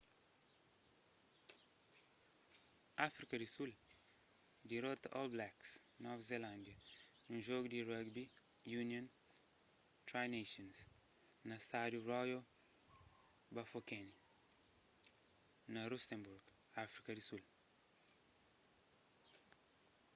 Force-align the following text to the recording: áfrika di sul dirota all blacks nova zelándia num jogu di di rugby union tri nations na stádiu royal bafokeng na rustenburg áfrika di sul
áfrika 3.07 3.35
di 3.39 3.47
sul 3.55 3.71
dirota 4.71 5.07
all 5.19 5.29
blacks 5.35 5.69
nova 6.03 6.21
zelándia 6.29 6.77
num 7.27 7.39
jogu 7.47 7.67
di 7.69 7.79
di 7.81 7.87
rugby 7.91 8.25
union 8.81 9.05
tri 10.07 10.23
nations 10.37 10.77
na 11.49 11.55
stádiu 11.65 12.01
royal 12.11 12.41
bafokeng 13.55 14.09
na 15.73 15.81
rustenburg 15.91 16.43
áfrika 16.85 17.11
di 17.15 17.23
sul 17.29 17.43